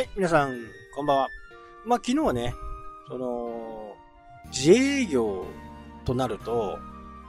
[0.00, 0.56] はい、皆さん、
[0.94, 1.28] こんばんは。
[1.84, 2.54] まあ、昨日はね、
[3.06, 3.94] その、
[4.46, 5.44] 自営業
[6.06, 6.78] となると、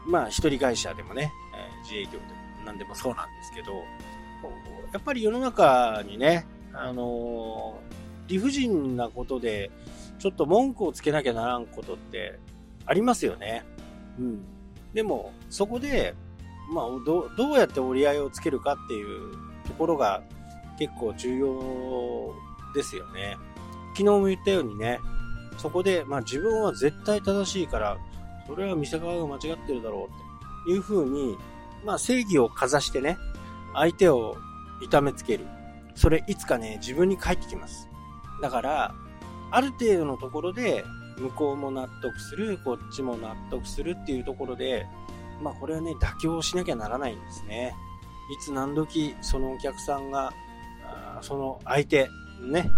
[0.07, 2.23] まあ、一人会社でもね、えー自営業でも
[2.65, 3.73] 何でもそうなんですけど、
[4.93, 9.69] やっぱり世の中にね、あのー理不尽なことで、
[10.17, 12.39] ちょっと文句をつけなきゃならんことって
[12.85, 13.65] ありますよね。
[14.17, 14.45] うん。
[14.93, 16.15] でも、そこで、
[16.73, 19.33] まあ、どどうやって折り合いをつけるかっていう
[19.67, 20.23] ところが
[20.79, 23.37] 結構重要ですよね。
[23.93, 24.99] 昨日も言ったようにね、
[25.57, 27.97] そこで、まあ自分は絶対正しいから、
[28.47, 31.37] それは店側が間違ってるだろうっていう風に、
[31.85, 33.17] まあ正義をかざしてね、
[33.73, 34.37] 相手を
[34.81, 35.45] 痛めつける。
[35.95, 37.87] それいつかね、自分に返ってきます。
[38.41, 38.95] だから、
[39.51, 40.85] ある程度のところで、
[41.17, 44.87] 向こうも納得する、こっちも納得するっていうところで、
[45.41, 47.75] まあこれはね、妥協しなきゃならないんですね。
[48.31, 50.33] いつ何時、そのお客さんが、
[51.21, 52.09] その相手、
[52.47, 52.69] ね、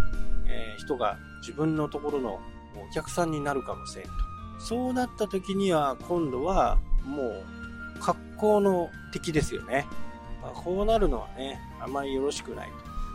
[0.45, 2.39] えー人が自分のところの
[2.89, 4.11] お客さんになるかもしれんと。
[4.59, 7.43] そうなった時には、今度はもう、
[7.99, 9.85] 格好の敵ですよね。
[10.41, 12.69] まあ、こうなるのはね、あまりよろしくない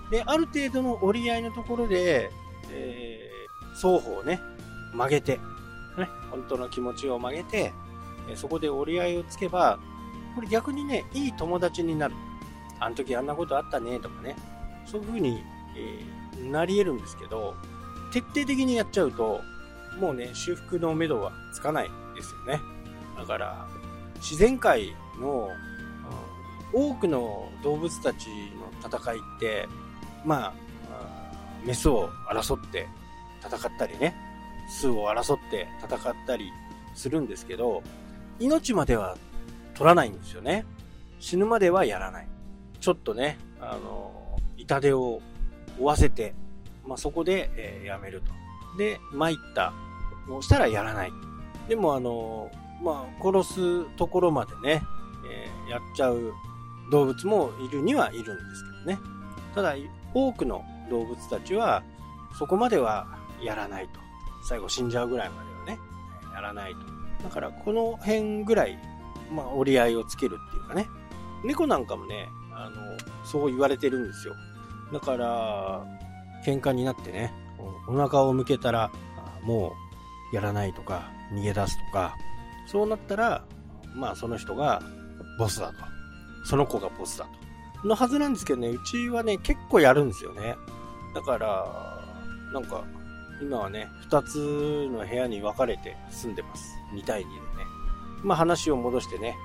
[0.07, 0.11] と。
[0.11, 2.31] で、ある程度の折り合いのところで、
[2.71, 3.29] えー
[3.75, 4.41] 双方ね、
[4.93, 5.37] 曲げて、
[5.97, 7.73] ね、本当の気持ちを曲げて、
[8.35, 9.79] そこで折り合いをつけば、
[10.35, 12.15] これ逆にね、いい友達になる。
[12.81, 14.37] あの時あんなことあったね、とかね。
[14.85, 15.43] そういう風に、
[15.79, 16.19] えー
[16.51, 17.57] なり得るんですけど、
[18.13, 19.41] 徹底的にやっちゃうと、
[20.01, 22.61] もうね、修復の目処はつかないですよね。
[23.17, 23.69] だから、
[24.17, 25.69] 自然界の、うん
[26.71, 29.67] 多くの動物たちの戦いって、
[30.25, 30.53] まあ、
[31.65, 32.87] メスを争って
[33.43, 34.15] 戦ったりね、
[34.69, 36.51] 巣を争って戦ったり
[36.95, 37.83] するんですけど、
[38.39, 39.17] 命までは
[39.75, 40.67] 取らないんですよね。
[41.21, 42.29] 死ぬまではやらない。
[42.81, 45.23] ちょっとね、あの、痛手を
[45.79, 46.35] 負わせて、
[46.87, 48.33] まあ、そこで、えーやめると。
[48.79, 49.73] で、参った。
[50.27, 51.13] もうしたらやらない。
[51.69, 52.51] でも、あの、
[52.83, 54.83] まあ、殺すところまでね、
[55.31, 56.33] えーやっちゃう
[56.91, 58.99] 動物もいるにはいるんですけどね。
[59.55, 59.75] ただ、
[60.15, 61.83] 多くの動物たちは、
[62.39, 63.07] そこまでは
[63.43, 64.01] やらないと。
[64.49, 65.79] 最後死んじゃうぐらいまではね、
[66.35, 66.81] やらないと。
[67.25, 68.79] だから、この辺ぐらい、
[69.31, 70.87] まあ、折り合いをつけるっていうかね。
[71.45, 72.77] 猫なんかもね、あの、
[73.25, 74.35] そう言われてるんですよ。
[74.93, 75.87] だから、
[76.45, 77.33] 喧嘩になってね、
[77.89, 78.91] お腹を向けたら、
[79.43, 79.75] も
[80.33, 82.17] うやらないとか、逃げ出すとか、
[82.67, 83.45] そうなったら、
[83.95, 84.83] まあその人が
[85.39, 85.75] ボスだと。
[86.45, 87.27] その子がボスだ
[87.83, 87.89] と。
[87.89, 90.57] のはずなんですけどね、うちはね、結構やるんですよね。
[91.15, 91.67] だから、
[92.53, 92.85] なんか、
[93.41, 96.77] 今はね、二つの部屋に分かれて住んでます。
[96.95, 97.39] 2対2でね。
[98.23, 99.37] まあ話を戻してね、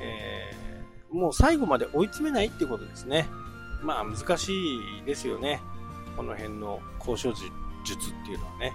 [0.00, 0.64] えー
[1.14, 3.28] もう最後まで追い詰めないってことですね。
[3.84, 5.60] まあ難しいですよね。
[6.16, 7.32] この辺の交渉
[7.84, 8.72] 術っていうのはね。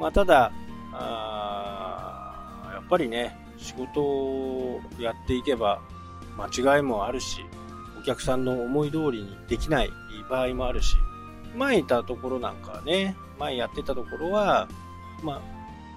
[0.00, 0.52] まあただ、
[0.92, 5.80] あやっぱりね、仕事をやっていけば
[6.36, 7.44] 間違いもあるし、
[7.98, 9.90] お客さんの思い通りにできない
[10.30, 10.96] 場合もあるし、
[11.56, 14.68] 前いたところなんかはね、前やってたところは、
[15.22, 15.40] まあ、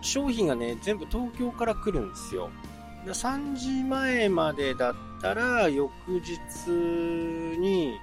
[0.02, 2.50] 商品がね、全部東京から来るんですよ。
[3.06, 7.98] 3時前までだったら、翌日に、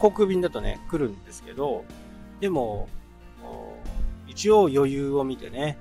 [0.00, 1.84] 航空便だとね、来るんですけど、
[2.40, 2.88] でも、
[4.26, 5.78] 一応余裕を見てね、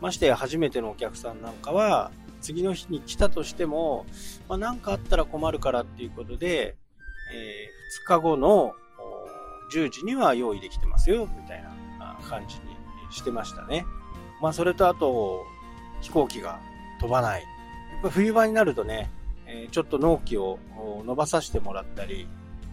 [0.00, 2.10] ましてや初めてのお客さんなんかは、
[2.40, 4.06] 次の日に来たとしても、
[4.48, 6.76] まあ、なんかあったら困るからっていうことで、
[7.32, 7.68] え
[8.04, 8.74] 2日後の
[9.72, 11.62] 10時には用意できてますよ、みたい
[11.98, 12.62] な感じに
[13.12, 13.84] してましたね。
[14.42, 15.44] まあ、それとあと、
[16.00, 16.58] 飛行機が
[17.00, 17.42] 飛ばない。
[17.42, 17.46] や
[18.00, 19.10] っぱ冬場になるとね、
[19.46, 20.58] えちょっと納期を
[21.04, 22.26] 伸ばさせてもらったり、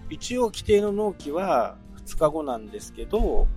[0.10, 3.48] 一応規定の納期は2日後なんですけど、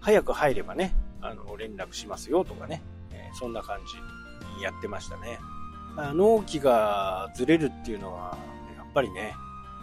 [0.00, 5.38] 早く入ればね、あの、連絡しますよとかね、えそんな感じやってましたね。
[6.14, 8.36] 納期がずれるっていうのは、
[8.76, 9.34] やっぱりね、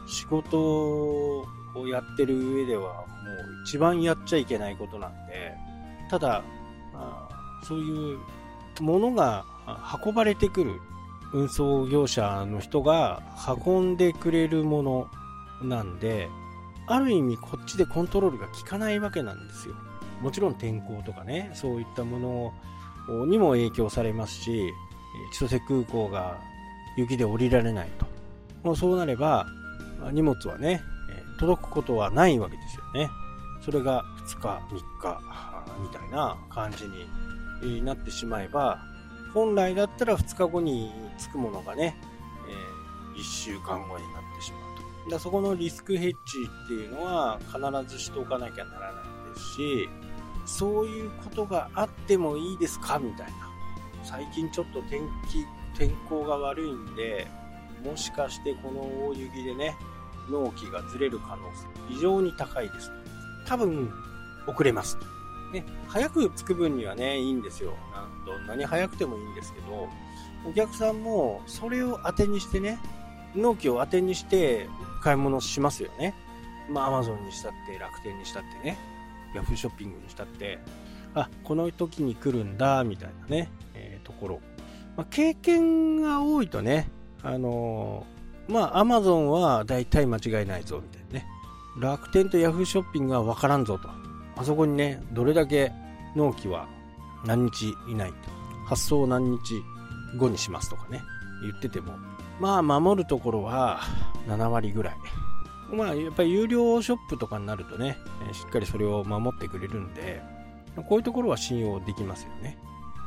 [0.08, 3.06] 仕事をやってる上ではもう
[3.66, 5.54] 一番やっちゃいけないことなんで、
[6.10, 6.44] ただ、
[7.64, 8.20] そういう
[8.82, 9.46] ものが
[10.04, 10.82] 運ばれてくる
[11.34, 13.24] 運送業者の人が
[13.66, 15.08] 運んでくれるもの
[15.64, 16.30] なんで、
[16.88, 19.76] ある意味こっちでコントロールが効かないわけなんですよ。
[20.22, 22.54] もちろん天候とかね、そういったも
[23.08, 24.74] のにも影響されますし、
[25.34, 26.40] 千歳空港が
[26.98, 28.06] 雪で降りられないと。
[28.64, 29.48] もうそうなれば、
[30.12, 30.82] 荷物はね、
[31.40, 33.10] 届くことはないわけですよね。
[33.62, 35.22] それが2日、3日、
[35.82, 36.86] みたいな感じ
[37.66, 38.80] になってしまえば、
[39.34, 41.96] 本来だったら2日後に着くものがね、
[43.16, 44.73] え1週間後になってしまう。
[45.10, 46.18] だそこのリスクヘッジ
[46.66, 49.90] っていうのは必ずしておかなきゃならないですし、
[50.46, 53.34] そういうことがあってもいいですかみたいな。
[54.04, 55.46] 最近ちょっと天気、
[55.78, 57.28] 天候が悪いんで、
[57.84, 59.76] もしかしてこの大雪でね、
[60.30, 62.92] 納期がずれる可能性非常に高いです。
[63.46, 63.92] 多分、
[64.48, 64.98] 遅れます。
[65.54, 67.74] ね、早く着く分にはね、いいんですよ。
[68.26, 69.88] どんなに早くてもいいんですけど、
[70.46, 72.80] お客さんもそれを当てにしてね、
[73.36, 74.70] 納期を当てにして
[75.04, 76.14] 買い物しますよね。
[76.70, 78.78] まあ、アマゾンにしたって、楽天にしたってね、
[79.36, 80.60] ヤフーショッピングにしたって、
[81.14, 84.40] あ、この時に来るんだ、みたいなね、えー、ところ。
[84.96, 86.90] まあ、経験が多いとね、
[87.22, 91.26] あのー、まあ、アマゾンは大体間違いないぞ、みたいなね。
[91.80, 93.90] 楽天とヤフーショッピングは分からんぞと。
[94.36, 95.72] あそこにね、どれだけ
[96.16, 96.68] 納期は
[97.26, 98.16] 何日以内と。
[98.66, 99.38] 発送を何日
[100.18, 101.02] 後にしますとかね、
[101.42, 101.94] 言ってても、
[102.44, 103.80] まあ、守るところは
[104.28, 104.96] 7割ぐらい。
[105.74, 107.98] まあ、やっぱり有料ショップとかになるとね、
[108.34, 110.22] しっかりそれを守ってくれるんで、
[110.76, 112.58] こういうところは信用できますよね。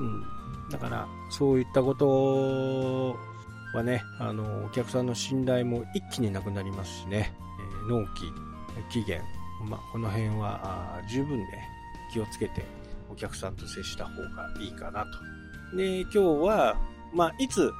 [0.00, 0.24] うん。
[0.70, 3.14] だから、そういったこと
[3.76, 7.34] はね、あの、お客さんの信頼も一気になくなりますしね、
[7.86, 8.32] え、納期、
[8.88, 9.20] 期限、
[9.68, 11.46] まあ、この辺は十分ね、
[12.10, 12.64] 気をつけて
[13.12, 15.76] お客さんと接した方がいいかなと。
[15.76, 16.76] で、今日は、
[17.16, 17.72] まあ、いつ、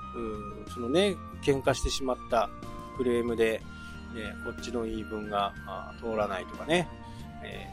[0.73, 2.49] そのね、喧嘩してしまった
[2.97, 3.61] クレームで、
[4.15, 5.53] ね、こっちの言い分が
[6.01, 6.89] 通らないとかね、
[7.45, 7.67] え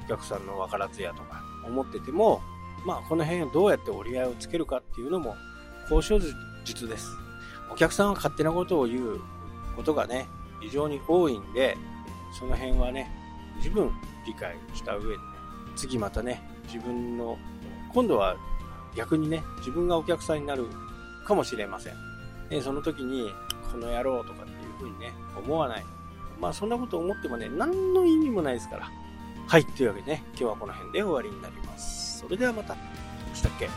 [0.00, 2.40] ー、お客さんの分からずやとか思ってても、
[2.86, 5.36] まあ、この辺どうやって折り合いをつけるかっていうのも
[5.90, 6.18] 交渉
[6.64, 7.10] 術です。
[7.70, 9.20] お客さんは勝手なことを言う
[9.76, 10.26] ことがね、
[10.62, 11.76] 非常に多いんで、
[12.38, 13.10] その辺はね、
[13.62, 13.90] 十分
[14.26, 15.22] 理解した上でね、
[15.76, 16.40] 次またね、
[16.72, 17.36] 自分の、
[17.92, 18.36] 今度は
[18.96, 20.66] 逆にね、自分がお客さんになる
[21.24, 21.94] かもしれません。
[22.48, 23.32] で、その時に、
[23.72, 25.84] この野郎とかっていうふうにね、思わない。
[26.40, 28.90] まあそんなこと思ってもね、何の意味もないですから。
[29.46, 32.20] はい、というわけでね、今日はこの辺で終わりになります。
[32.20, 32.74] それではまた。
[32.74, 32.80] ど
[33.32, 33.68] うしたっけ？